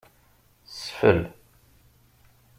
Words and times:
Sfel. 0.79 1.21